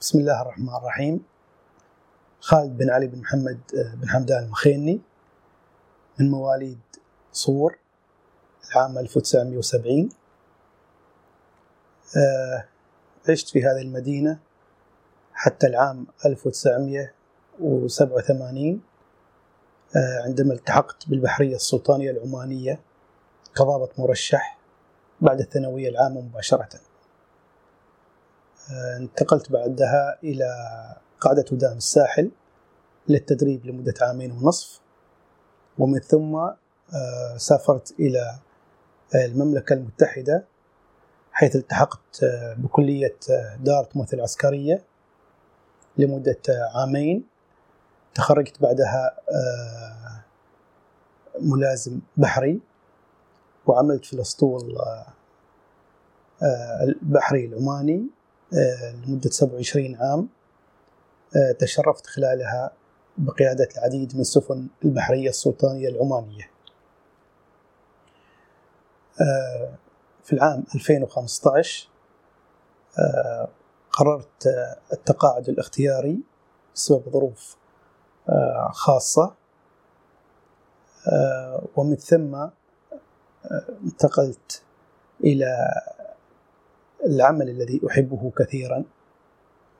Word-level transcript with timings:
بسم 0.00 0.18
الله 0.18 0.42
الرحمن 0.42 0.76
الرحيم. 0.76 1.24
خالد 2.40 2.78
بن 2.78 2.90
علي 2.90 3.06
بن 3.06 3.18
محمد 3.18 3.60
بن 3.72 4.08
حمدان 4.08 4.44
المخيني 4.44 5.00
من 6.20 6.30
مواليد 6.30 6.80
صور 7.32 7.78
العام 8.70 8.98
1970 8.98 10.08
آه، 12.16 12.64
عشت 13.28 13.48
في 13.48 13.64
هذه 13.64 13.82
المدينة 13.82 14.38
حتى 15.32 15.66
العام 15.66 16.06
1987 16.26 18.82
آه، 19.96 20.22
عندما 20.24 20.54
التحقت 20.54 21.08
بالبحرية 21.08 21.54
السلطانية 21.54 22.10
العمانية 22.10 22.80
كضابط 23.56 23.98
مرشح 23.98 24.58
بعد 25.20 25.40
الثانوية 25.40 25.88
العامة 25.88 26.20
مباشرة. 26.20 26.68
آه، 26.74 26.89
انتقلت 28.96 29.52
بعدها 29.52 30.18
إلى 30.24 30.46
قاعدة 31.20 31.44
ودام 31.52 31.76
الساحل 31.76 32.30
للتدريب 33.08 33.66
لمدة 33.66 33.94
عامين 34.00 34.32
ونصف. 34.32 34.80
ومن 35.78 35.98
ثم 35.98 36.36
آه، 36.36 37.36
سافرت 37.36 37.94
إلى 38.00 38.38
المملكة 39.14 39.72
المتحدة 39.72 40.44
حيث 41.32 41.56
التحقت 41.56 42.22
آه، 42.22 42.54
بكلية 42.54 43.16
دارتموث 43.60 44.14
العسكرية 44.14 44.82
لمدة 45.98 46.42
عامين. 46.74 47.24
تخرجت 48.14 48.62
بعدها 48.62 49.16
ملازم 51.40 51.98
بحري 52.16 52.60
وعملت 53.66 54.04
في 54.04 54.12
الأسطول 54.12 54.78
البحري 56.82 57.44
العماني. 57.46 57.96
آه، 57.96 58.19
لمدة 58.52 59.30
27 59.30 59.96
عام 59.96 60.28
آه، 61.36 61.52
تشرفت 61.52 62.06
خلالها 62.06 62.70
بقيادة 63.18 63.68
العديد 63.78 64.14
من 64.14 64.20
السفن 64.20 64.68
البحرية 64.84 65.28
السلطانية 65.28 65.88
العمانية. 65.88 66.50
آه، 69.20 69.74
في 70.24 70.32
العام 70.32 70.64
2015 70.74 71.88
قررت 73.90 74.46
التقاعد 74.92 75.48
الاختياري 75.48 76.20
بسبب 76.74 77.02
ظروف 77.10 77.56
خاصة. 78.70 79.34
ومن 81.76 81.96
ثم 81.96 82.46
انتقلت 83.84 84.62
إلى 85.24 85.80
العمل 87.06 87.48
الذي 87.48 87.80
أحبه 87.90 88.32
كثيرا 88.36 88.84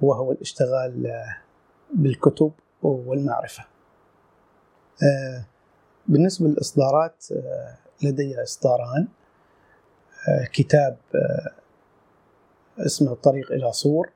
وهو 0.00 0.32
الاشتغال 0.32 1.06
آه، 1.06 1.36
بالكتب 1.94 2.52
والمعرفة. 2.82 3.64
آه، 5.02 5.44
بالنسبة 6.08 6.48
للإصدارات 6.48 7.24
آه، 7.32 7.76
لدي 8.02 8.42
إصداران. 8.42 9.08
كتاب 10.52 10.96
اسمه 12.78 13.12
الطريق 13.12 13.52
إلى 13.52 13.72
صور 13.72 14.10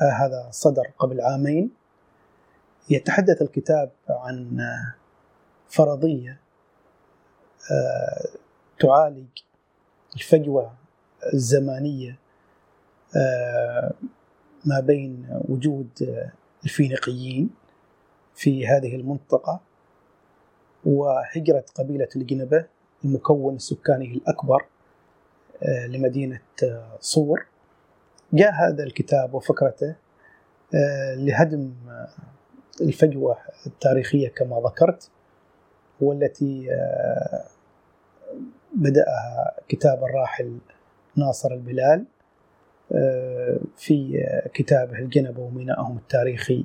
هذا 0.00 0.48
صدر 0.50 0.82
قبل 0.98 1.20
عامين. 1.20 1.70
يتحدث 2.90 3.42
الكتاب 3.42 3.90
عن 4.08 4.58
فرضية 5.68 6.40
تعالج 8.78 9.28
الفجوة 10.16 10.79
الزمانية 11.34 12.18
آه، 13.16 13.92
ما 14.64 14.80
بين 14.80 15.40
وجود 15.48 15.88
الفينيقيين 16.64 17.50
في 18.34 18.66
هذه 18.66 18.96
المنطقة 18.96 19.60
وهجرة 20.84 21.64
قبيلة 21.74 22.08
الجنبة 22.16 22.64
المكون 23.04 23.56
السكاني 23.56 24.12
الأكبر 24.12 24.64
آه، 25.62 25.86
لمدينة 25.86 26.40
آه، 26.62 26.96
صور. 27.00 27.46
جاء 28.32 28.52
هذا 28.52 28.84
الكتاب 28.84 29.34
وفكرته 29.34 29.94
لهدم 31.16 31.72
الفجوة 32.80 33.38
التاريخية 33.66 34.28
كما 34.28 34.62
ذكرت 34.66 35.10
والتي 36.00 36.68
بدأها 38.76 39.54
كتاب 39.68 40.04
الراحل 40.04 40.58
ناصر 41.16 41.54
البلال 41.54 42.04
آه، 42.92 43.58
في 43.76 44.26
كتابه 44.54 44.98
الجنبة 44.98 45.40
ومينائهم 45.40 45.96
التاريخي 45.96 46.64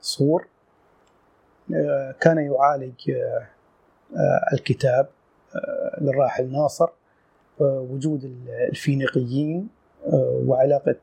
صور. 0.00 0.46
آه، 1.74 2.14
كان 2.20 2.38
يعالج 2.38 3.10
آه، 3.10 3.46
الكتاب 4.52 5.08
للراحل 6.00 6.52
ناصر 6.52 6.88
وجود 7.60 8.24
الفينيقيين 8.70 9.68
وعلاقة 10.46 10.96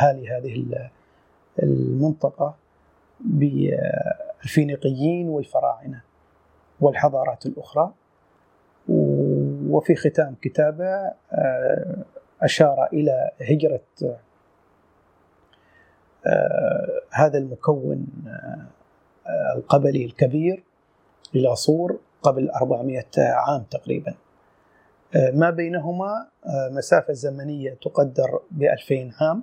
أهالي 0.00 0.28
هذه 0.28 0.64
المنطقة 1.62 2.54
بالفينيقيين 3.20 5.28
والفراعنة 5.28 6.00
والحضارات 6.80 7.46
الأخرى. 7.46 7.92
وفي 9.76 9.94
ختام 9.94 10.36
كتابه 10.42 11.12
آه، 11.32 12.04
أشار 12.42 12.88
إلى 12.92 13.30
هجرة 13.40 13.80
آه، 16.26 17.00
هذا 17.10 17.38
المكون 17.38 18.06
آه، 18.26 19.56
القبلي 19.56 20.04
الكبير 20.04 20.64
إلى 21.34 21.56
صور 21.56 22.00
قبل 22.22 22.50
400 22.50 23.04
عام 23.18 23.62
تقريبا. 23.70 24.14
ما 25.32 25.50
بينهما 25.50 26.28
مسافة 26.70 27.12
زمنية 27.12 27.74
تقدر 27.82 28.40
ب 28.50 28.62
2000 28.62 29.12
عام 29.20 29.42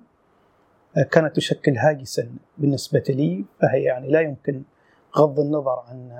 كانت 1.11 1.35
تشكل 1.35 1.77
هاجسا 1.77 2.29
بالنسبة 2.57 3.03
لي 3.09 3.45
فهي 3.61 3.83
يعني 3.83 4.11
لا 4.11 4.21
يمكن 4.21 4.63
غض 5.17 5.39
النظر 5.39 5.83
عن 5.87 6.11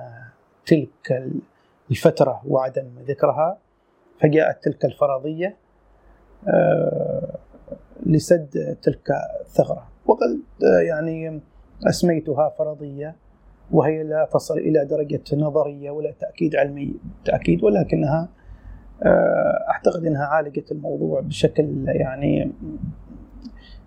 تلك 0.66 1.32
الفترة 1.90 2.42
وعدم 2.46 2.90
ذكرها. 3.08 3.58
فجاءت 4.20 4.64
تلك 4.64 4.84
الفرضية 4.84 5.56
آه، 6.48 7.38
لسد 8.06 8.78
تلك 8.82 9.10
الثغرة. 9.40 9.88
وقد 10.06 10.40
آه، 10.64 10.80
يعني 10.80 11.40
أسميتها 11.86 12.48
فرضية 12.58 13.16
وهي 13.70 14.02
لا 14.02 14.28
تصل 14.32 14.58
إلى 14.58 14.84
درجة 14.84 15.22
نظرية 15.32 15.90
ولا 15.90 16.10
تأكيد 16.20 16.56
علمي 16.56 16.94
تأكيد 17.24 17.64
ولكنها 17.64 18.28
آه، 19.02 19.64
أعتقد 19.70 20.06
أنها 20.06 20.24
عالجت 20.24 20.72
الموضوع 20.72 21.20
بشكل 21.20 21.84
يعني 21.88 22.52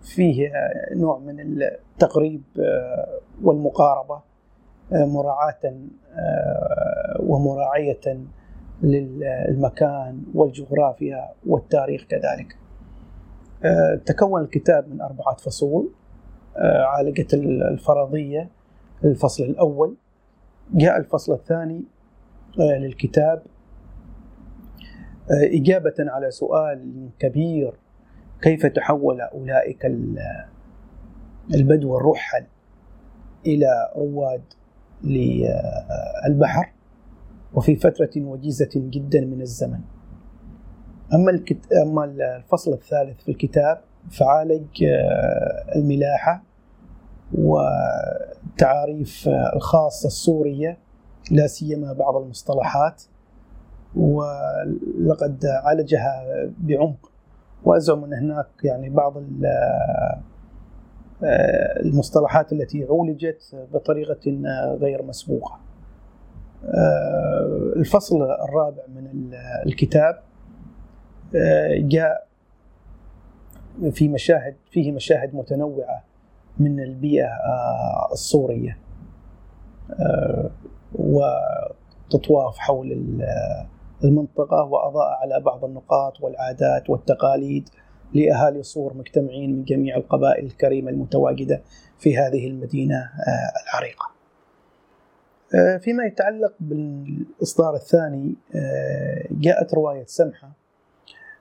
فيه 0.02 0.52
نوع 0.96 1.20
من 1.20 1.40
التقريب 1.40 2.44
والمقاربة 3.44 4.22
مراعاة 4.92 5.74
ومراعية 7.20 8.00
للمكان 8.82 10.24
والجغرافيا 10.34 11.30
والتاريخ 11.48 12.04
كذلك. 12.04 12.58
آه، 13.64 13.96
تكون 14.06 14.42
الكتاب 14.42 14.90
من 14.90 15.02
أربعة 15.02 15.36
فصول. 15.36 15.90
آه، 16.58 16.84
عالجة 16.84 17.28
الفرضية 17.34 18.50
الفصل 19.04 19.44
الأول. 19.44 19.96
جاء 20.74 20.98
الفصل 20.98 21.34
الثاني 21.34 21.84
آه، 22.60 22.78
للكتاب. 22.78 23.44
إجابة 25.32 25.94
على 26.00 26.32
سؤال 26.32 27.10
كبير. 27.20 27.74
كيف 28.42 28.66
تحول 28.66 29.22
أولئك 29.22 29.86
البدو 31.54 31.98
الرحل 31.98 32.46
إلى 33.46 33.92
رواد 33.96 34.42
للبحر؟ 35.04 36.72
وفي 37.58 37.76
فترة 37.76 38.10
وجيزة 38.18 38.70
جدا 38.76 39.22
من 39.22 39.42
الزمن 39.42 39.80
أما, 41.84 42.06
الفصل 42.38 42.74
الثالث 42.74 43.24
في 43.24 43.32
الكتاب 43.32 43.82
فعالج 44.12 44.84
آه، 44.84 45.76
الملاحة 45.76 46.44
والتعاريف 47.34 49.30
الخاصة 49.56 50.08
السورية 50.08 50.78
لا 51.32 51.48
سيما 51.48 51.94
بعض 51.94 52.16
المصطلحات 52.16 53.04
ولقد 53.96 55.46
عالجها 55.46 56.24
بعمق 56.58 57.12
وأزعم 57.64 58.04
أن 58.04 58.14
هناك 58.14 58.48
يعني 58.64 58.90
بعض 58.90 59.18
آه، 59.46 60.22
المصطلحات 61.80 62.54
التي 62.54 62.84
عولجت 62.84 63.68
بطريقة 63.74 64.32
غير 64.82 65.04
مسبوقة. 65.04 65.67
آه، 66.66 67.74
الفصل 67.76 68.24
الرابع 68.24 68.84
من 68.96 69.34
الكتاب 69.66 70.20
آه، 71.36 71.78
جاء 71.78 72.28
في 73.92 74.08
مشاهد 74.08 74.56
فيه 74.72 74.92
مشاهد 74.92 75.36
متنوعة 75.36 76.04
من 76.60 76.80
البيئة 76.80 77.30
الصورية 78.12 78.78
وتطواف 80.96 82.58
حول 82.58 82.92
المنطقة 84.04 84.64
وأضاء 84.64 85.08
على 85.22 85.40
بعض 85.40 85.66
النقاط 85.66 86.22
والعادات 86.22 86.90
والتقاليد 86.90 87.70
لأهالي 88.14 88.64
صور 88.64 88.94
مجتمعين 88.94 89.56
من 89.56 89.64
جميع 89.64 89.98
القبائل 89.98 90.46
الكريمة 90.46 90.92
المتواجدة 90.92 91.62
في 92.00 92.18
هذه 92.18 92.48
المدينة 92.48 92.96
آه، 92.96 93.70
العريقة. 93.70 94.06
آه، 94.06 94.17
فيما 95.80 96.06
يتعلق 96.06 96.54
بالإصدار 96.60 97.76
الثاني 97.76 98.36
آه، 98.56 99.26
جاءت 99.32 99.74
رواية 99.74 100.06
سمحة. 100.06 100.52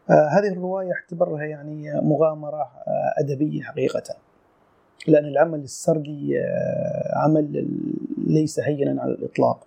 هذه 0.08 0.48
الرواية 0.48 0.92
اعتبرها 0.92 1.44
يعني 1.44 2.00
مغامرة 2.00 2.70
أدبية 3.18 3.62
حقيقة. 3.62 4.16
لأن 5.08 5.24
العمل 5.24 5.58
السردي 5.60 6.38
عمل 7.12 7.68
ليس 8.26 8.60
هينا 8.60 9.02
على 9.02 9.12
الإطلاق. 9.12 9.66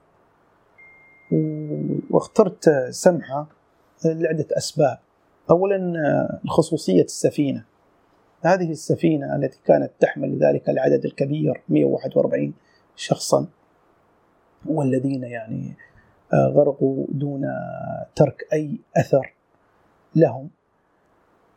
واخترت 2.12 2.70
سمحة 2.90 3.48
لعدة 4.06 4.46
أسباب. 4.52 4.98
أولا 5.50 6.40
خصوصية 6.48 7.04
السفينة. 7.04 7.64
هذه 8.42 8.72
السفينة 8.72 9.36
التي 9.36 9.60
كانت 9.66 9.92
تحمل 10.00 10.40
ذلك 10.44 10.70
العدد 10.70 11.06
الكبير 11.06 11.62
141 11.70 12.54
شخصا. 12.96 13.48
والذين 14.66 15.24
يعني 15.24 15.74
آه، 16.34 16.48
غرقوا 16.48 17.06
دون 17.10 17.46
ترك 18.16 18.48
أي 18.54 18.80
أثر 18.98 19.34
لهم. 20.16 20.50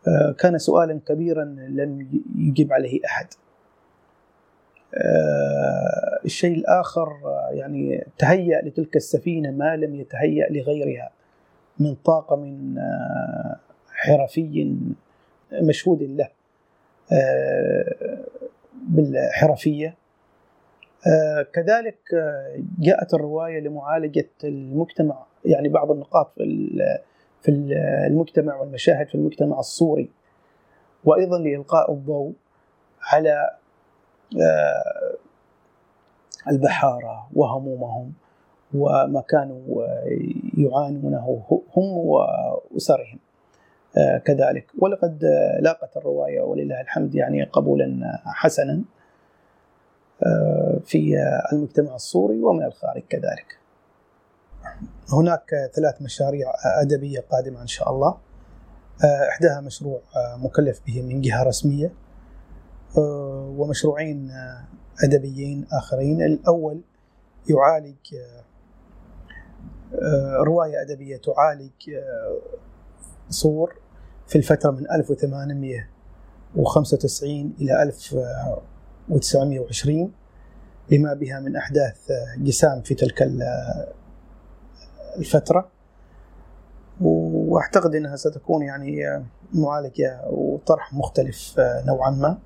آه، 0.08 0.32
كان 0.32 0.58
سؤالا 0.58 1.00
كبيرا 1.06 1.44
لم 1.68 2.22
يجب 2.36 2.72
عليه 2.72 3.00
أحد. 3.04 3.26
آه، 4.94 6.20
الشيء 6.24 6.56
الآخر 6.56 7.08
يعني 7.50 8.06
تهيأ 8.18 8.62
لتلك 8.62 8.96
السفينة 8.96 9.50
ما 9.50 9.76
لم 9.76 9.94
يتهيأ 9.94 10.48
لغيرها 10.50 11.10
من 11.78 11.94
طاقم 11.94 12.74
حرفي 13.92 14.76
مشهود 15.52 16.02
له 16.02 16.28
بالحرفية. 18.88 20.01
كذلك 21.52 21.98
آه، 22.14 22.62
جاءت 22.78 23.14
الرواية 23.14 23.60
لمعالجة 23.60 24.28
المجتمع 24.44 25.24
يعني 25.44 25.68
بعض 25.68 25.90
النقاط 25.90 26.32
في 27.42 27.48
المجتمع 28.06 28.56
والمشاهد 28.60 29.08
في 29.08 29.14
المجتمع 29.14 29.58
الصوري 29.58 30.10
وأيضا 31.04 31.38
لإلقاء 31.38 31.92
الضوء 31.92 32.32
على 33.00 33.50
البحارة 36.50 37.28
وهمومهم 37.34 38.12
وما 38.74 39.22
كانوا 39.28 39.86
يعانونه 40.58 41.42
هم 41.76 41.98
وأسرهم. 41.98 43.18
آه، 43.96 44.18
كذلك. 44.18 44.66
ولقد 44.78 45.24
لاقت 45.60 45.96
الرواية 45.96 46.40
ولله 46.40 46.80
الحمد 46.80 47.14
يعني 47.14 47.42
قبولا 47.42 48.20
حسنا. 48.24 48.72
آه، 48.72 49.01
في 50.84 51.16
المجتمع 51.52 51.94
الصوري 51.94 52.42
ومن 52.42 52.64
الخارج 52.64 53.02
كذلك. 53.08 53.58
هناك 55.12 55.70
ثلاث 55.74 56.02
مشاريع 56.02 56.52
أدبية 56.82 57.20
قادمة 57.20 57.62
إن 57.62 57.66
شاء 57.66 57.90
الله. 57.90 58.16
آه، 59.04 59.28
إحداها 59.28 59.60
مشروع 59.60 60.00
مكلف 60.36 60.80
به 60.86 61.02
من 61.02 61.20
جهة 61.20 61.42
رسمية. 61.42 61.92
ومشروعين 62.96 64.30
أدبيين 65.04 65.66
آخرين. 65.72 66.22
الأول 66.22 66.80
يعالج 67.50 67.96
رواية 70.46 70.82
أدبية 70.82 71.16
تعالج 71.16 71.70
صور 73.30 73.76
في 74.26 74.36
الفترة 74.36 74.70
من 74.70 74.90
1895 74.90 77.54
إلى 77.60 77.82
1920 79.10 80.12
لما 80.90 81.14
بها 81.14 81.40
من 81.40 81.56
أحداث 81.56 82.12
جسام 82.38 82.82
في 82.82 82.94
تلك 82.94 83.30
الفترة 85.18 85.68
وأعتقد 87.00 87.94
إنها 87.94 88.16
ستكون 88.16 88.62
يعني 88.62 89.24
معالجة 89.54 90.20
وطرح 90.26 90.94
مختلف 90.94 91.54
نوعا 91.58 92.10
ما. 92.10 92.38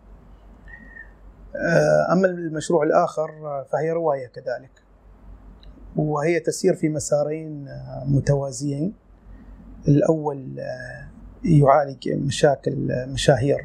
أما 2.12 2.26
المشروع 2.26 2.82
الآخر 2.84 3.30
فهي 3.72 3.90
رواية 3.90 4.26
كذلك. 4.26 4.70
وهي 5.96 6.40
تسير 6.40 6.74
في 6.74 6.88
مسارين 6.88 7.68
متوازيين. 8.04 8.94
الأول 9.88 10.60
يعالج 11.44 12.08
مشاكل 12.08 13.06
مشاهير 13.08 13.58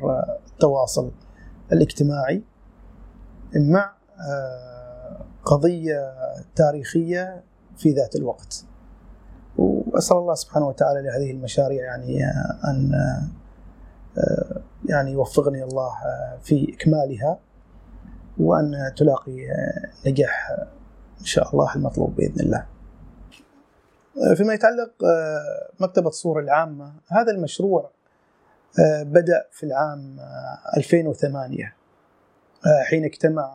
التواصل 0.54 1.12
الاجتماعي 1.72 2.44
مع 3.56 3.94
آه، 4.30 5.26
قضية 5.46 6.14
تاريخية 6.56 7.44
في 7.78 7.92
ذات 7.92 8.16
الوقت. 8.16 8.66
وأسأل 9.58 10.18
الله 10.18 10.34
سبحانه 10.34 10.68
وتعالى 10.68 11.02
لهذه 11.02 11.32
المشاريع 11.32 11.84
يعني 11.84 12.26
أن 12.66 12.92
آه، 14.18 14.62
يعني 14.86 15.12
يوفقني 15.12 15.64
الله 15.64 15.92
في 16.44 16.76
إكمالها 16.76 17.40
وأن 18.38 18.92
تلاقي 18.98 19.48
نجاح 20.08 20.52
إن 21.20 21.26
شاء 21.26 21.50
الله 21.54 21.76
المطلوب 21.76 22.16
بإذن 22.16 22.40
الله. 22.40 22.66
فيما 24.36 24.54
يتعلق 24.54 24.92
آه، 25.04 25.72
مكتبة 25.80 26.08
الصورة 26.08 26.42
العامة 26.42 26.94
هذا 27.08 27.32
المشروع 27.32 27.92
آه، 28.80 29.04
بدأ 29.04 29.46
في 29.52 29.64
العام 29.64 30.18
2008 30.78 31.66
آه، 31.66 31.74
حين 32.90 33.06
اجتمع 33.06 33.52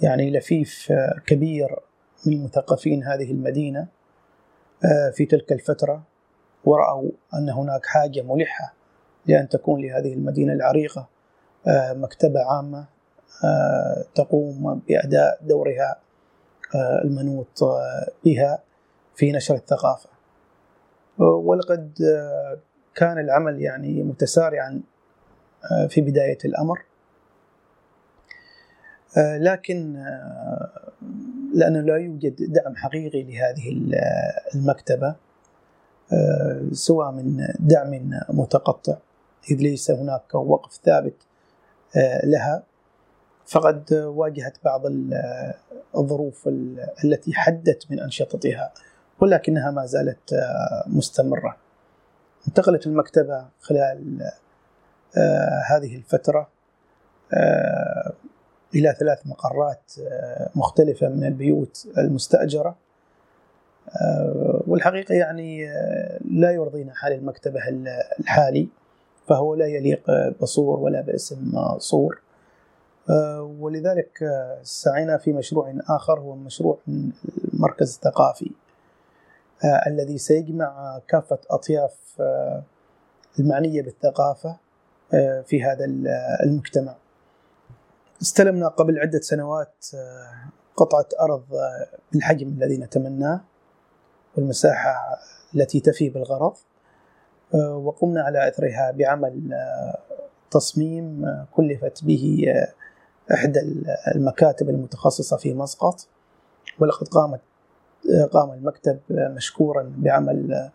يعني 0.00 0.30
لفيف 0.30 0.92
كبير 1.26 1.76
من 2.26 2.44
مثقفين 2.44 3.04
هذه 3.04 3.32
المدينة 3.32 3.86
في 5.12 5.26
تلك 5.26 5.52
الفترة 5.52 6.02
ورأوا 6.64 7.10
أن 7.34 7.50
هناك 7.50 7.86
حاجة 7.86 8.22
ملحة 8.22 8.74
لأن 9.26 9.48
تكون 9.48 9.80
لهذه 9.80 10.12
المدينة 10.12 10.52
العريقة 10.52 11.08
مكتبة 11.90 12.40
عامة 12.44 12.86
تقوم 14.14 14.82
بأداء 14.88 15.38
دورها 15.42 15.98
المنوط 17.04 17.64
بها 18.24 18.62
في 19.14 19.32
نشر 19.32 19.54
الثقافة. 19.54 20.08
ولقد 21.18 21.98
كان 22.94 23.18
العمل 23.18 23.62
يعني 23.62 24.02
متسارعا 24.02 24.80
في 25.88 26.00
بداية 26.00 26.38
الأمر. 26.44 26.84
لكن 29.16 30.04
لأنه 31.54 31.80
لا 31.80 31.96
يوجد 31.96 32.52
دعم 32.52 32.76
حقيقي 32.76 33.22
لهذه 33.22 33.92
المكتبة 34.54 35.14
سواء 36.72 37.10
من 37.10 37.46
دعم 37.58 38.10
متقطع 38.28 38.96
إذ 39.50 39.56
ليس 39.56 39.90
هناك 39.90 40.34
وقف 40.34 40.80
ثابت 40.84 41.16
لها. 42.24 42.62
فقد 43.48 43.92
واجهت 43.92 44.56
بعض 44.64 44.82
الظروف 45.96 46.48
التي 47.04 47.34
حدت 47.34 47.86
من 47.90 48.00
أنشطتها 48.00 48.72
ولكنها 49.20 49.70
ما 49.70 49.86
زالت 49.86 50.32
آه، 50.32 50.84
مستمرة. 50.86 51.56
انتقلت 52.48 52.86
المكتبة 52.86 53.44
خلال 53.60 54.30
آه، 55.16 55.62
هذه 55.70 55.96
الفترة 55.96 56.48
آه، 57.32 58.12
إلى 58.74 58.96
ثلاث 58.98 59.26
مقرات 59.26 59.92
مختلفة 60.56 61.08
من 61.08 61.24
البيوت 61.24 61.88
المستأجرة. 61.98 62.76
والحقيقة 64.66 65.14
يعني 65.14 65.66
لا 66.30 66.50
يرضينا 66.50 66.94
حال 66.94 67.12
المكتبة 67.12 67.60
الحالي 68.20 68.68
فهو 69.28 69.54
لا 69.54 69.66
يليق 69.66 70.00
بصور 70.40 70.80
ولا 70.80 71.00
باسم 71.00 71.52
صور. 71.78 72.20
ولذلك 73.60 74.18
سعينا 74.62 75.16
في 75.16 75.32
مشروع 75.32 75.74
آخر 75.88 76.20
هو 76.20 76.34
مشروع 76.34 76.78
المركز 77.54 77.94
الثقافي 77.94 78.50
آه، 79.64 79.88
الذي 79.88 80.18
سيجمع 80.18 81.00
كافة 81.08 81.38
أطياف 81.50 81.96
آه، 82.20 82.62
المعنية 83.38 83.82
بالثقافة 83.82 84.56
آه، 85.14 85.40
في 85.40 85.62
هذا 85.62 85.84
المجتمع. 86.44 86.94
استلمنا 88.22 88.68
قبل 88.68 88.98
عدة 88.98 89.20
سنوات 89.20 89.84
قطعة 90.76 91.06
أرض 91.20 91.44
بالحجم 92.12 92.48
الذي 92.48 92.78
نتمناه 92.78 93.40
والمساحة 94.36 95.18
التي 95.54 95.80
تفي 95.80 96.08
بالغرض 96.08 96.54
وقمنا 97.54 98.22
على 98.22 98.48
أثرها 98.48 98.90
بعمل 98.90 99.54
تصميم 100.50 101.26
كلفت 101.52 102.04
به 102.04 102.44
إحدى 103.32 103.60
المكاتب 104.14 104.68
المتخصصة 104.68 105.36
في 105.36 105.54
مسقط 105.54 106.06
ولقد 106.78 107.08
قامت 107.08 107.40
قام 108.32 108.52
المكتب 108.52 108.98
مشكورا 109.10 109.92
بعمل 109.96 110.70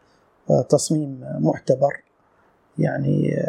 تصميم 0.69 1.25
معتبر 1.39 2.03
يعني 2.77 3.43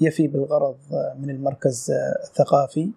يفي 0.00 0.26
بالغرض 0.26 0.76
من 1.18 1.30
المركز 1.30 1.90
الثقافي. 2.24 2.90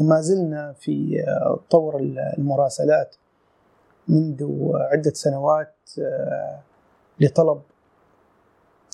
وما 0.00 0.20
زلنا 0.20 0.72
في 0.72 1.24
طور 1.70 2.00
المراسلات 2.38 3.16
منذ 4.08 4.70
عدة 4.74 5.10
سنوات 5.10 5.74
لطلب 7.20 7.60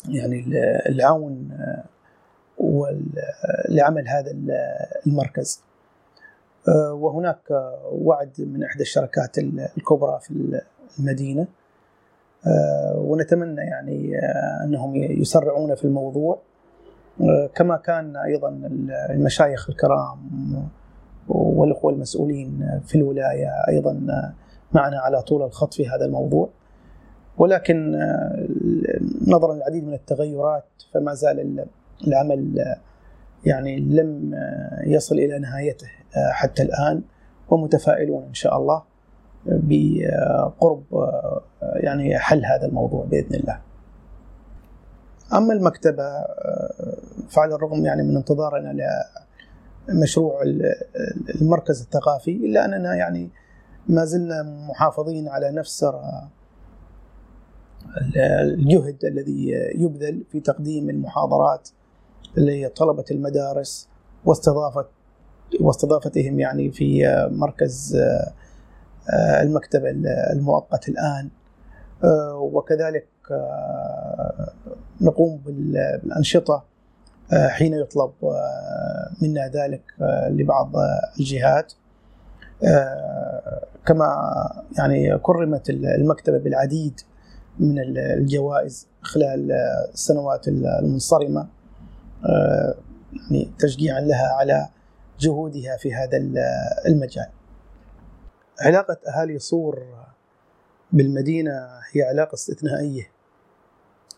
يعني 0.09 0.45
العون 0.89 1.59
لعمل 3.69 4.09
هذا 4.09 4.31
المركز. 5.07 5.63
وهناك 6.93 7.51
وعد 7.93 8.33
من 8.39 8.65
إحدى 8.65 8.83
الشركات 8.83 9.39
الكبرى 9.39 10.21
في 10.21 10.61
المدينة. 10.99 11.47
ونتمنى 12.97 13.61
يعني 13.61 14.19
أنهم 14.65 14.97
يسرعون 14.97 15.75
في 15.75 15.85
الموضوع. 15.85 16.39
كما 17.55 17.77
كان 17.77 18.17
أيضا 18.17 18.61
المشايخ 19.11 19.71
الكرام 19.71 20.19
والأخوة 21.29 21.93
المسؤولين 21.93 22.81
في 22.87 22.95
الولاية 22.95 23.49
أيضا 23.69 23.93
معنا 24.73 24.99
على 24.99 25.23
طول 25.23 25.43
الخط 25.43 25.75
في 25.75 25.89
هذا 25.89 26.05
الموضوع. 26.05 26.49
ولكن 27.39 27.99
نظرا 29.27 29.55
للعديد 29.55 29.85
من 29.85 29.95
التغيرات 29.95 30.65
فما 30.95 31.15
زال 31.15 31.67
العمل 32.07 32.65
يعني 33.47 33.81
لم 33.81 34.35
يصل 34.87 35.15
إلى 35.15 35.39
نهايته 35.39 35.87
حتى 36.13 36.63
الآن 36.63 37.03
ومتفائلون 37.49 38.23
إن 38.23 38.35
شاء 38.35 38.57
الله 38.57 38.83
بقرب 39.47 40.83
يعني 41.93 42.19
حل 42.19 42.45
هذا 42.45 42.67
الموضوع 42.67 43.05
بإذن 43.05 43.35
الله. 43.35 43.61
أما 45.33 45.53
المكتبة 45.53 46.25
فعلى 47.29 47.55
الرغم 47.55 47.85
يعني 47.85 48.03
من 48.03 48.17
انتظارنا 48.17 48.75
لمشروع 49.89 50.43
المركز 51.41 51.81
الثقافي 51.83 52.31
إلا 52.31 52.65
أننا 52.65 52.95
يعني 52.95 53.31
ما 53.89 54.05
زلنا 54.05 54.43
محافظين 54.43 55.29
على 55.29 55.51
نفس 55.51 55.87
الجهد 58.17 59.05
الذي 59.05 59.51
يبذل 59.75 60.25
في 60.31 60.41
تقديم 60.41 60.91
المحاضرات 60.91 61.69
لطلبة 62.37 63.05
المدارس 63.11 63.89
واستضافة 64.25 64.87
واستضافتهم 65.61 66.41
يعني 66.41 66.71
في 66.71 67.05
مركز 67.31 67.99
المكتب 69.43 69.87
المؤقت 70.33 70.89
الآن 70.89 71.31
وكذلك 72.35 73.07
نقوم 75.01 75.37
بالأنشطة 75.47 76.65
حين 77.33 77.75
يطلب 77.75 78.13
منا 79.23 79.49
ذلك 79.49 79.83
لبعض 80.31 80.73
الجهات. 81.21 81.73
كما 83.87 84.07
يعني 84.79 85.19
كرمت 85.19 85.71
المكتبة 85.71 86.39
بالعديد 86.39 87.01
من 87.59 87.79
الجوائز 87.97 88.89
خلال 89.03 89.53
السنوات 89.93 90.49
المنصرمة. 90.49 91.49
يعني 93.31 93.53
تشجيعا 93.59 94.01
لها 94.01 94.33
على 94.33 94.69
جهودها 95.21 95.77
في 95.77 95.95
هذا 95.95 96.17
المجال. 96.87 97.27
علاقة 98.61 98.97
أهالي 99.09 99.39
صور 99.39 99.83
بالمدينة 100.93 101.81
هي 101.93 102.03
علاقة 102.03 102.35
استثنائية. 102.35 103.11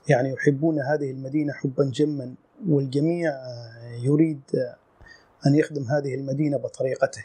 يعني 0.09 0.31
يحبون 0.31 0.81
هذه 0.81 1.11
المدينة 1.11 1.52
حبا 1.52 1.85
جما 1.85 2.35
والجميع 2.69 3.33
يريد 4.02 4.43
أن 5.47 5.54
يخدم 5.54 5.85
هذه 5.85 6.14
المدينة 6.14 6.57
بطريقته. 6.57 7.25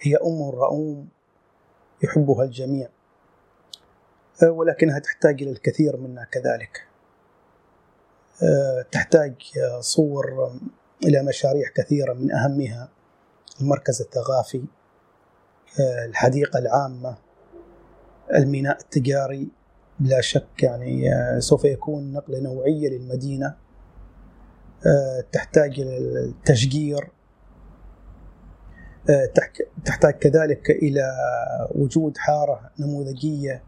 هي 0.00 0.16
أم 0.16 0.42
رؤوم 0.42 1.08
يحبها 2.02 2.44
الجميع. 2.44 2.88
ولكنها 4.42 4.98
تحتاج 4.98 5.42
إلى 5.42 5.50
الكثير 5.50 5.96
منا 5.96 6.24
كذلك. 6.24 6.86
تحتاج 8.92 9.34
صور 9.80 10.52
إلى 11.04 11.22
مشاريع 11.22 11.68
كثيرة 11.74 12.12
من 12.12 12.32
أهمها 12.32 12.88
المركز 13.60 14.00
الثقافي 14.00 14.64
الحديقة 15.80 16.58
العامة 16.58 17.16
الميناء 18.34 18.80
التجاري 18.80 19.48
بلا 20.00 20.20
شك 20.20 20.62
يعني 20.62 21.10
سوف 21.40 21.64
يكون 21.64 22.12
نقلة 22.12 22.40
نوعية 22.40 22.88
للمدينة 22.88 23.54
تحتاج 25.32 25.80
إلى 25.80 25.98
التشجير 25.98 27.10
تحتاج 29.84 30.14
كذلك 30.14 30.70
إلى 30.70 31.10
وجود 31.74 32.18
حارة 32.18 32.70
نموذجية 32.80 33.62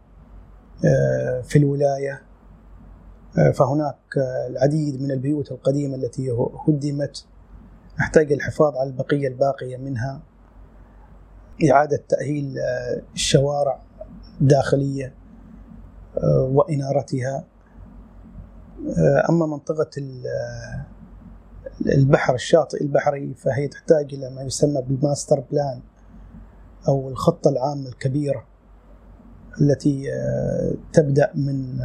في 1.43 1.55
الولاية 1.55 2.21
فهناك 3.53 3.97
العديد 4.49 5.01
من 5.01 5.11
البيوت 5.11 5.51
القديمة 5.51 5.95
التي 5.95 6.31
هدمت. 6.67 7.25
نحتاج 7.99 8.31
الحفاظ 8.31 8.77
على 8.77 8.89
البقية 8.89 9.27
الباقية 9.27 9.77
منها 9.77 10.21
إعادة 11.71 12.03
تأهيل 12.09 12.55
الشوارع. 13.13 13.86
الداخلية 14.41 15.13
وإنارتها. 16.23 17.43
أما 19.29 19.45
منطقة 19.45 19.89
البحر 21.85 22.35
الشاطئ 22.35 22.81
البحري 22.81 23.33
فهي 23.33 23.67
تحتاج 23.67 24.13
إلى 24.13 24.29
ما 24.29 24.41
يسمى 24.41 24.81
بال 24.81 24.96
master 24.96 25.39
plan 25.51 25.81
أو 26.87 27.09
الخطة 27.09 27.49
العامة 27.49 27.87
الكبيرة 27.87 28.45
التي 29.61 30.11
تبدأ 30.93 31.31
من 31.35 31.79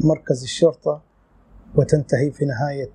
مركز 0.00 0.42
الشرطة 0.42 1.02
وتنتهي 1.74 2.30
في 2.30 2.44
نهاية 2.44 2.90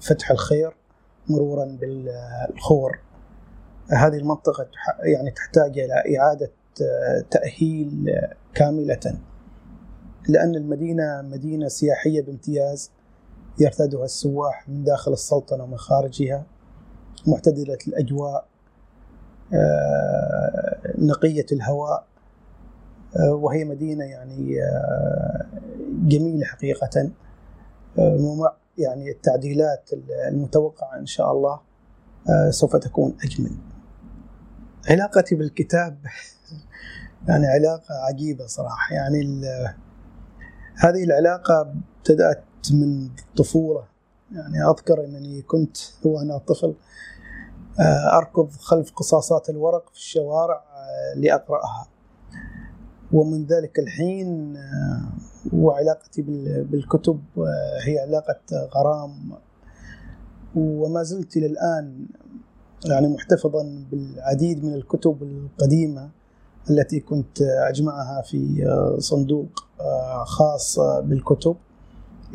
فتح 0.00 0.30
الخير 0.30 0.76
مرورا 1.28 1.78
بالخور. 1.80 2.98
هذه 3.90 4.16
المنطقة 4.16 4.66
يعني 5.02 5.30
تحتاج 5.30 5.78
إلى 5.78 6.18
إعادة 6.18 6.50
تأهيل 7.30 8.10
كاملة 8.54 9.18
لأن 10.28 10.54
المدينة 10.54 11.22
مدينة 11.22 11.68
سياحية 11.68 12.22
بامتياز 12.22 12.90
يرتادها 13.58 14.04
السواح 14.04 14.68
من 14.68 14.84
داخل 14.84 15.12
السلطنة 15.12 15.64
ومن 15.64 15.76
خارجها 15.76 16.46
معتدلة 17.26 17.78
الأجواء 17.88 18.46
نقية 20.98 21.46
الهواء 21.52 22.06
وهي 23.20 23.64
مدينة 23.64 24.04
يعني 24.04 24.56
جميلة 26.08 26.44
حقيقة 26.44 27.10
ومع 27.98 28.52
يعني 28.78 29.10
التعديلات 29.10 29.90
المتوقعة 30.28 30.98
إن 30.98 31.06
شاء 31.06 31.32
الله 31.32 31.60
سوف 32.50 32.76
تكون 32.76 33.16
أجمل. 33.24 33.50
علاقتي 34.90 35.34
بالكتاب 35.34 35.98
يعني 37.28 37.46
علاقة 37.46 37.94
عجيبة 38.08 38.46
صراحة. 38.46 38.94
يعني 38.94 39.42
هذه 40.76 41.04
العلاقة 41.04 41.72
ابتدأت 41.98 42.44
من 42.72 43.08
الطفولة. 43.18 43.84
يعني 44.32 44.70
أذكر 44.70 45.04
أنني 45.04 45.42
كنت 45.42 45.76
وأنا 46.04 46.38
طفل 46.38 46.74
أركض 48.12 48.50
خلف 48.50 48.92
قصاصات 48.92 49.50
الورق 49.50 49.88
في 49.88 49.96
الشوارع 49.96 50.64
لأقرأها. 51.16 51.86
ومن 53.12 53.46
ذلك 53.46 53.78
الحين 53.78 54.56
وعلاقتي 55.52 56.22
بالكتب 56.62 57.22
هي 57.86 57.98
علاقة 57.98 58.40
غرام. 58.74 59.32
وما 60.56 61.02
زلت 61.02 61.36
إلى 61.36 61.46
الآن 61.46 62.06
يعني 62.86 63.08
محتفظا 63.08 63.86
بالعديد 63.90 64.64
من 64.64 64.74
الكتب 64.74 65.22
القديمة. 65.22 66.10
التي 66.70 67.00
كنت 67.00 67.42
أجمعها 67.42 68.22
في 68.22 68.64
صندوق 68.98 69.48
خاص 70.24 70.78
بالكتب 70.80 71.56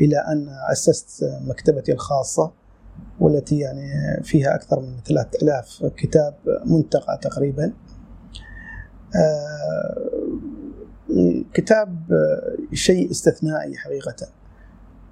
إلى 0.01 0.17
أن 0.17 0.50
أسست 0.71 1.24
مكتبتي 1.48 1.91
الخاصة 1.91 2.51
والتي 3.19 3.59
يعني 3.59 3.91
فيها 4.24 4.55
أكثر 4.55 4.79
من 4.79 4.98
3000 5.05 5.86
كتاب 5.98 6.36
منتقى 6.65 7.19
تقريبا. 7.21 7.74
الكتاب 11.09 11.95
شيء 12.74 13.12
استثنائي 13.12 13.77
حقيقة 13.77 14.15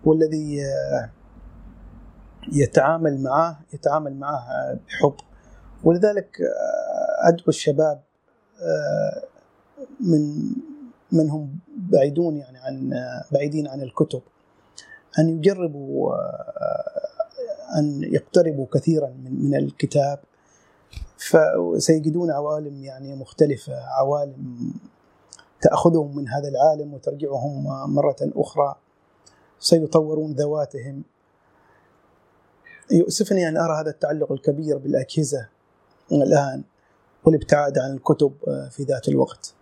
والذي 0.06 0.60
يتعامل 2.54 3.24
معه 3.24 3.60
يتعامل 3.74 4.16
معه 4.16 4.48
بحب. 4.88 5.14
ولذلك 5.84 6.38
أدعو 7.24 7.46
الشباب 7.48 8.07
من 10.00 10.52
من 11.12 11.30
هم 11.30 11.60
بعيدون 11.78 12.38
يعني 12.38 12.58
عن 12.58 12.94
بعيدين 13.32 13.68
عن 13.68 13.82
الكتب 13.82 14.22
أن 15.20 15.30
يجربوا 15.30 16.16
أن 17.78 18.04
يقتربوا 18.04 18.66
كثيرا 18.74 19.10
من 19.10 19.46
من 19.46 19.56
الكتاب. 19.56 20.20
فسيجدون 21.18 22.32
عوالم 22.32 22.84
يعني 22.84 23.16
مختلفة 23.16 23.74
عوالم 23.74 24.74
تأخذهم 25.62 26.16
من 26.16 26.28
هذا 26.28 26.48
العالم 26.48 26.94
وترجعهم 26.94 27.64
مرة 27.96 28.16
أخرى. 28.22 28.76
سيطورون 29.60 30.32
ذواتهم. 30.32 31.04
يؤسفني 32.92 33.48
أن 33.48 33.58
أرى 33.58 33.82
هذا 33.82 33.90
التعلق 33.90 34.32
الكبير 34.32 34.78
بالأجهزة 34.78 35.48
الآن. 36.12 36.64
والابتعاد 37.28 37.80
عن 37.80 37.94
الكتب 37.94 38.34
في 38.72 38.84
ذات 38.84 39.08
الوقت. 39.08 39.54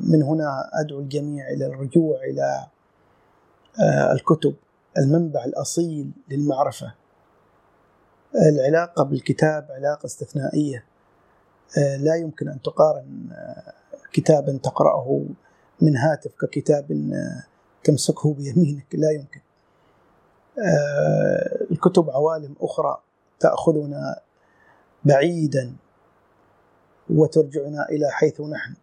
من 0.00 0.22
هنا 0.22 0.70
أدعو 0.72 1.00
الجميع 1.00 1.48
إلى 1.48 1.66
الرجوع 1.66 2.24
إلى 2.24 2.66
الكتب 4.12 4.54
المنبع 4.98 5.44
الأصيل 5.44 6.10
للمعرفة. 6.28 6.94
العلاقة 8.34 9.04
بالكتاب 9.04 9.66
علاقة 9.70 10.06
استثنائية. 10.06 10.84
لا 11.76 12.14
يمكن 12.14 12.48
أن 12.48 12.62
تقارن 12.62 13.28
كتابا 14.12 14.58
تقرأه 14.62 15.24
من 15.80 15.96
هاتف 15.96 16.34
ككتاب 16.40 17.12
تمسكه 17.84 18.34
بيمينك. 18.34 18.86
لا 18.94 19.10
يمكن. 19.10 19.40
الكتب 21.70 22.10
عوالم 22.10 22.54
أخرى 22.60 23.00
تأخذنا 23.40 24.20
بعيدا 25.04 25.72
وترجعنا 27.14 27.88
إلى 27.88 28.10
حيث 28.10 28.40
نحن. 28.40 28.74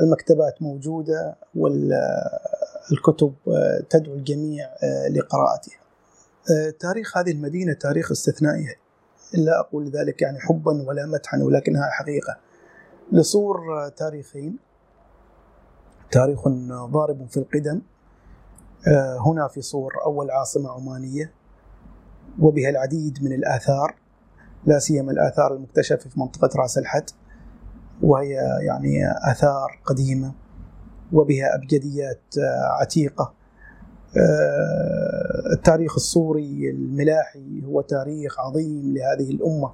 المكتبات 0.00 0.62
موجودة 0.62 1.36
والكتب 1.54 3.34
تدعو 3.90 4.14
الجميع 4.14 4.70
لقراءتها. 5.10 5.78
تاريخ 6.80 7.16
هذه 7.16 7.30
المدينة 7.30 7.72
تاريخ 7.72 8.10
استثنائي. 8.10 8.76
لا 9.34 9.60
أقول 9.60 9.90
ذلك 9.90 10.22
يعني 10.22 10.40
حبا 10.40 10.82
ولا 10.88 11.06
مدحا 11.06 11.42
ولكنها 11.42 11.90
حقيقة. 11.90 12.36
لصور 13.12 13.88
تاريخين. 13.88 14.56
تاريخ 16.10 16.48
ضارب 16.68 17.26
في 17.30 17.36
القدم. 17.36 17.80
هنا 19.26 19.48
في 19.48 19.62
صور 19.62 19.92
أول 20.04 20.30
عاصمة 20.30 20.70
عمانية. 20.70 21.32
وبها 22.40 22.70
العديد 22.70 23.24
من 23.24 23.32
الآثار. 23.32 23.94
لا 24.66 24.78
سيما 24.78 25.12
الآثار 25.12 25.54
المكتشفة 25.54 26.10
في 26.10 26.20
منطقة 26.20 26.48
راس 26.56 26.78
الحد 26.78 27.10
وهي 28.02 28.34
يعني 28.66 29.10
آثار 29.30 29.80
قديمة 29.84 30.32
وبها 31.12 31.54
أبجديات 31.54 32.22
عتيقة. 32.80 33.34
التاريخ 35.52 35.94
الصوري 35.94 36.70
الملاحي 36.70 37.62
هو 37.64 37.80
تاريخ 37.80 38.40
عظيم 38.40 38.94
لهذه 38.94 39.30
الأمة. 39.30 39.72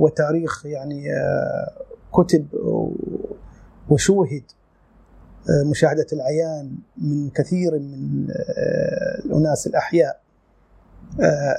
وتاريخ 0.00 0.66
يعني 0.66 1.04
كتب 2.12 2.46
وشوهد 3.88 4.42
مشاهدة 5.70 6.06
العيان 6.12 6.78
من 6.98 7.30
كثير 7.30 7.78
من 7.78 8.26
الأناس 9.24 9.66
الأحياء 9.66 10.20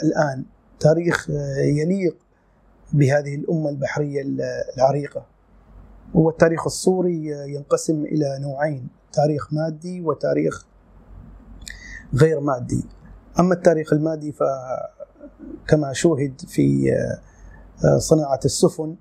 الآن. 0.03 0.45
تاريخ 0.79 1.29
يليق 1.59 2.17
بهذه 2.93 3.35
الأمة 3.35 3.69
البحرية 3.69 4.23
العريقة. 4.77 5.25
والتاريخ 6.13 6.65
الصوري 6.65 7.27
ينقسم 7.53 8.05
إلى 8.05 8.39
نوعين 8.41 8.87
تاريخ 9.13 9.53
مادي 9.53 10.01
وتاريخ 10.01 10.65
غير 12.15 12.39
مادي. 12.39 12.85
أما 13.39 13.53
التاريخ 13.53 13.93
المادي 13.93 14.31
فكما 14.31 15.93
شوهد 15.93 16.41
في 16.47 16.91
صناعة 17.97 18.39
السفن 18.45 18.95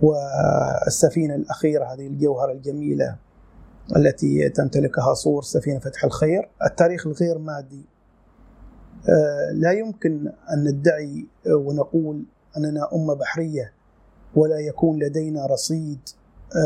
والسفينة 0.00 1.34
الأخيرة 1.34 1.84
هذه 1.84 2.06
الجوهرة 2.06 2.52
الجميلة 2.52 3.16
التي 3.96 4.48
تمتلكها 4.48 5.14
صور 5.14 5.42
سفينة 5.42 5.78
فتح 5.78 6.04
الخير 6.04 6.50
التاريخ 6.64 7.06
الغير 7.06 7.38
مادي 7.38 7.84
لا 9.52 9.72
يمكن 9.72 10.32
أن 10.52 10.64
ندعي 10.64 11.26
ونقول 11.46 12.24
أننا 12.56 12.88
أمة 12.94 13.14
بحرية 13.14 13.72
ولا 14.34 14.58
يكون 14.58 14.98
لدينا 14.98 15.46
رصيد 15.46 15.98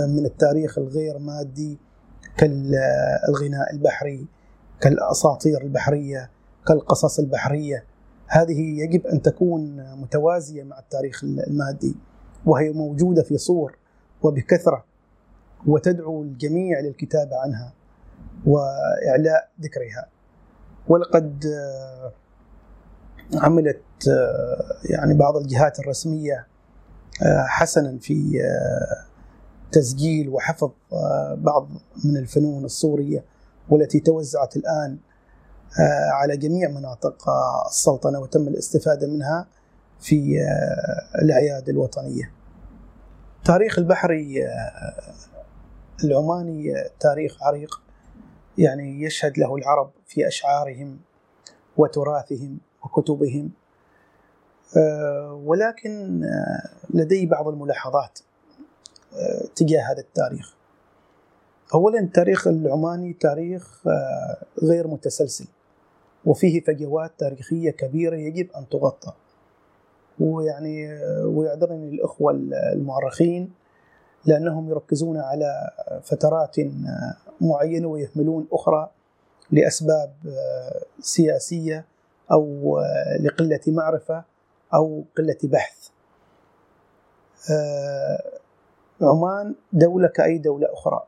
من 0.08 0.26
التاريخ 0.26 0.78
الغير 0.78 1.18
مادي 1.18 1.78
كالغناء 2.36 3.72
البحري 3.72 4.26
كالأساطير 4.80 5.62
البحرية 5.62 6.30
كالقصص 6.66 7.18
البحرية. 7.18 7.84
هذه 8.26 8.60
يجب 8.80 9.06
أن 9.06 9.22
تكون 9.22 9.94
متوازية 9.94 10.62
مع 10.62 10.78
التاريخ 10.78 11.24
المادي 11.24 11.96
وهي 12.46 12.72
موجودة 12.72 13.22
في 13.22 13.38
صور 13.38 13.78
وبكثرة 14.22 14.84
وتدعو 15.66 16.22
الجميع 16.22 16.80
للكتابة 16.80 17.36
عنها 17.36 17.72
وإعلاء 18.46 19.50
ذكرها. 19.60 20.06
ولقد 20.88 21.44
عملت 23.34 23.82
يعني 24.84 25.14
بعض 25.14 25.36
الجهات 25.36 25.78
الرسمية 25.78 26.46
حسنا 27.46 27.98
في 27.98 28.42
تسجيل 29.72 30.28
وحفظ 30.28 30.70
بعض 31.34 31.68
من 32.04 32.16
الفنون 32.16 32.64
الصورية 32.64 33.24
والتي 33.68 34.00
توزعت 34.00 34.56
الآن 34.56 34.98
على 36.12 36.36
جميع 36.36 36.70
مناطق 36.70 37.30
السلطنة 37.68 38.20
وتم 38.20 38.48
الاستفادة 38.48 39.06
منها 39.06 39.46
في 40.00 40.38
الأعياد 41.22 41.68
الوطنية. 41.68 42.32
تاريخ 43.44 43.78
البحري 43.78 44.44
العماني 46.04 46.74
تاريخ 47.00 47.42
عريق 47.42 47.82
يعني 48.58 49.02
يشهد 49.02 49.38
له 49.38 49.56
العرب 49.56 49.90
في 50.06 50.28
أشعارهم 50.28 50.98
وتراثهم. 51.76 52.58
وكتبهم. 52.86 53.50
ولكن 55.44 56.22
لدي 56.94 57.26
بعض 57.26 57.48
الملاحظات 57.48 58.18
تجاه 59.56 59.92
هذا 59.92 60.00
التاريخ. 60.00 60.54
اولا 61.74 62.00
التاريخ 62.00 62.46
العماني 62.48 63.12
تاريخ 63.12 63.82
غير 64.62 64.88
متسلسل 64.88 65.46
وفيه 66.24 66.60
فجوات 66.60 67.12
تاريخية 67.18 67.70
كبيرة 67.70 68.16
يجب 68.16 68.50
أن 68.56 68.68
تغطى. 68.68 69.12
ويعني 70.20 71.02
ويعذرني 71.24 71.88
الأخوة 71.88 72.32
المؤرخين 72.32 73.52
لأنهم 74.24 74.70
يركزون 74.70 75.16
على 75.16 75.70
فترات 76.02 76.56
معينة 77.40 77.88
ويهملون 77.88 78.46
أخرى 78.52 78.90
لأسباب 79.50 80.12
سياسية 81.00 81.84
أو 82.32 82.80
لقلة 83.20 83.60
معرفة 83.66 84.24
أو 84.74 85.04
قلة 85.18 85.38
بحث. 85.44 85.88
عمان 89.02 89.54
دولة 89.72 90.08
كأي 90.08 90.38
دولة 90.38 90.72
أخرى. 90.72 91.02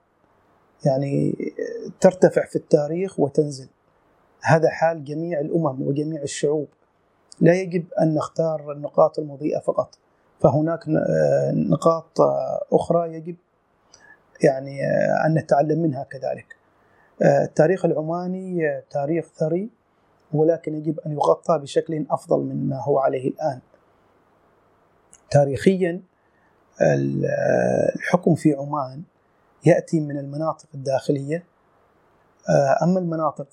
يعني 0.87 1.35
ترتفع 2.01 2.47
في 2.47 2.57
التاريخ 2.57 3.21
وتنزل. 3.21 3.69
هذا 4.43 4.69
حال 4.69 5.05
جميع 5.05 5.41
الأمم 5.41 5.83
وجميع 5.83 6.23
الشعوب. 6.23 6.69
لا 7.41 7.55
يجب 7.55 7.85
أن 8.01 8.15
نختار 8.15 8.73
النقاط 8.73 9.19
المضيئة 9.19 9.59
فقط. 9.61 9.99
فهناك 10.41 10.85
نقاط 11.53 12.21
أخرى 12.73 13.15
يجب 13.15 13.37
يعني 14.45 14.81
أن 15.27 15.35
نتعلم 15.35 15.83
منها 15.83 16.05
كذلك. 16.05 16.57
التاريخ 17.23 17.85
العماني 17.85 18.83
تاريخ 18.91 19.27
ثري. 19.37 19.71
ولكن 20.33 20.75
يجب 20.75 21.01
أن 21.01 21.13
يغطى 21.13 21.59
بشكل 21.59 22.07
أفضل 22.11 22.39
مما 22.41 22.83
هو 22.83 22.99
عليه 22.99 23.29
الآن. 23.29 23.61
تاريخيا 25.31 26.01
الحكم 27.97 28.35
في 28.35 28.55
عمان 28.55 29.03
يأتي 29.67 30.01
من 30.01 30.19
المناطق 30.19 30.69
الداخلية. 30.75 31.45
أما 32.83 32.99
المناطق 32.99 33.47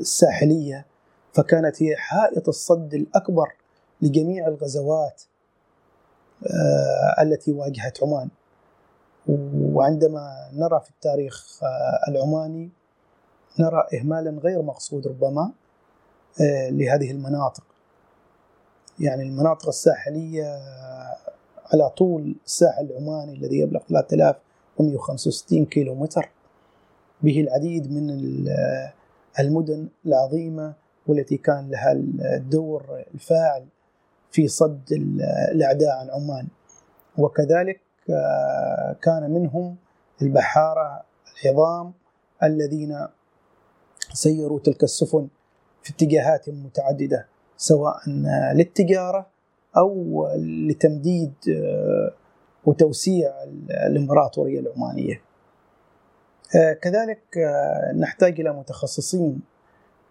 الساحلية 0.00 0.86
فكانت 1.32 1.82
هي 1.82 1.96
حائط 1.96 2.48
الصد 2.48 2.94
الأكبر 2.94 3.52
لجميع 4.02 4.48
الغزوات 4.48 5.22
التي 7.20 7.52
واجهت 7.52 8.02
عمان. 8.02 8.28
وعندما 9.28 10.50
نرى 10.52 10.80
في 10.80 10.90
التاريخ 10.90 11.60
العماني 12.08 12.70
نرى 13.60 13.86
إهمالا 13.94 14.30
غير 14.30 14.62
مقصود 14.62 15.06
ربما 15.06 15.52
لهذه 16.70 17.10
المناطق. 17.10 17.64
يعني 19.00 19.22
المناطق 19.22 19.68
الساحلية 19.68 20.58
على 21.72 21.90
طول 21.90 22.34
الساحل 22.44 22.84
العماني 22.84 23.32
الذي 23.32 23.58
يبلغ 23.58 23.80
3165 23.88 25.64
كيلو 25.64 25.94
متر 25.94 26.30
به 27.22 27.40
العديد 27.40 27.92
من 27.92 28.10
المدن 29.40 29.88
العظيمة 30.06 30.74
والتي 31.06 31.36
كان 31.36 31.70
لها 31.70 31.92
الدور 32.36 33.04
الفاعل 33.14 33.66
في 34.30 34.48
صد 34.48 34.92
الأعداء 35.52 35.96
عن 35.96 36.10
عمان. 36.10 36.46
وكذلك 37.18 37.80
آه، 38.10 38.96
كان 39.02 39.30
منهم 39.30 39.76
البحارة 40.22 41.02
العظام 41.44 41.92
الذين 42.42 43.06
سيروا 44.16 44.60
تلك 44.60 44.82
السفن 44.82 45.28
في 45.82 45.90
اتجاهات 45.90 46.48
متعددة 46.48 47.26
سواء 47.56 47.96
للتجارة 48.54 49.26
أو 49.76 50.28
لتمديد 50.36 51.32
آه، 51.50 52.12
وتوسيع 52.64 53.32
الإمبراطورية 53.70 54.60
العمانية. 54.60 55.20
آه، 56.56 56.72
كذلك 56.72 57.20
نحتاج 57.96 58.40
إلى 58.40 58.52
متخصصين 58.52 59.40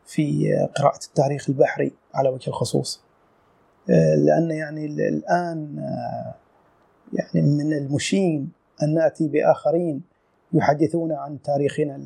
في 0.06 0.56
قراءة 0.76 1.06
التاريخ 1.08 1.50
البحري 1.50 1.91
على 2.13 2.30
وجه 2.30 2.50
الخصوص. 2.50 3.02
لأن 4.18 4.52
يعني 4.52 4.86
الآن 4.86 5.78
يعني 7.13 7.48
من 7.48 7.74
المشين 7.74 8.52
أن 8.84 8.94
نأتي 8.94 9.28
بآخرين 9.28 10.02
يحدثون 10.54 11.12
عن 11.12 11.41
تاريخنا 11.41 12.02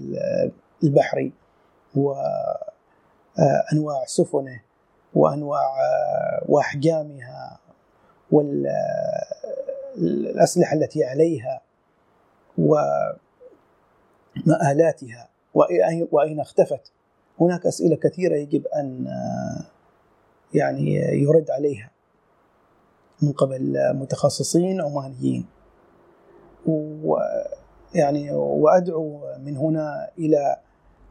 البحري. 0.83 1.31
وأنواع 1.95 2.45
سفنة 4.05 4.61
وأنواع 5.15 5.61
وأحجامها 6.47 7.59
والأسلحة 9.97 10.75
التي 10.75 11.03
عليها 11.03 11.61
ومآلاتها 14.37 15.29
وأين 16.11 16.39
اختفت. 16.39 16.91
هناك 17.41 17.65
أسئلة 17.65 17.95
كثيرة 17.95 18.35
يجب 18.35 18.67
أن 18.67 19.07
يعني 20.53 20.93
يرد 20.95 21.51
عليها 21.51 21.91
من 23.21 23.31
قبل 23.31 23.93
متخصصين 23.93 24.81
عمانيين. 24.81 25.45
ويعني 26.65 28.31
وأدعو 28.31 29.35
من 29.39 29.57
هنا 29.57 30.09
إلى 30.17 30.59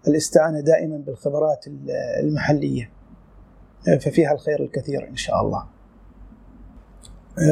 الاستعانة 0.08 0.60
دائما 0.60 0.96
بالخبرات 0.96 1.64
المحلية 2.20 2.90
ففيها 4.00 4.32
الخير 4.32 4.62
الكثير 4.62 5.08
إن 5.08 5.16
شاء 5.16 5.40
الله. 5.42 5.64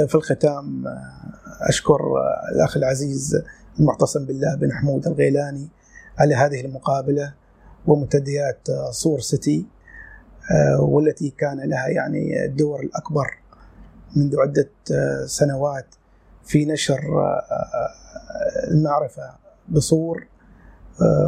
في 0.07 0.15
الختام 0.15 0.85
أشكر 1.61 2.01
الأخ 2.55 2.77
العزيز 2.77 3.43
المعتصم 3.79 4.25
بالله 4.27 4.55
بن 4.55 4.73
حمود 4.73 5.07
الغيلاني 5.07 5.69
على 6.19 6.35
هذه 6.35 6.61
المقابلة 6.61 7.35
ومنتديات 7.87 8.69
صور 8.91 9.21
سيتي 9.21 9.67
والتي 10.79 11.31
كان 11.31 11.61
لها 11.61 11.89
يعني 11.89 12.45
الدور 12.45 12.81
الأكبر 12.81 13.39
منذ 14.17 14.41
عدة 14.41 14.71
آه، 14.93 15.27
سنوات 15.27 15.87
في 16.45 16.65
نشر 16.65 17.01
آه، 17.21 17.45
آه، 17.51 18.71
المعرفة 18.71 19.35
بصور 19.69 20.27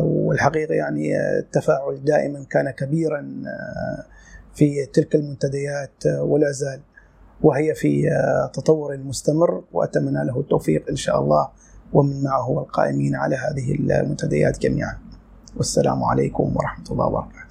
والحقيقة 0.02 0.74
يعني 0.74 1.20
التفاعل 1.38 2.04
دائما 2.04 2.44
كان 2.50 2.70
كبيرا 2.70 3.42
في 4.54 4.86
تلك 4.86 5.14
المنتديات 5.14 6.06
ولا 6.06 6.50
زال. 6.50 6.80
وهي 7.42 7.74
في 7.74 8.10
تطور 8.52 8.96
مستمر 8.96 9.64
وأتمنى 9.72 10.24
له 10.24 10.40
التوفيق 10.40 10.88
إن 10.90 10.96
شاء 10.96 11.20
الله 11.20 11.48
ومن 11.92 12.22
معه 12.22 12.50
والقائمين 12.50 13.14
على 13.14 13.36
هذه 13.36 13.74
المنتديات 13.74 14.58
جميعا. 14.58 14.98
والسلام 15.56 16.04
عليكم 16.04 16.56
ورحمة 16.56 16.84
الله 16.90 17.06
وبركاته. 17.06 17.47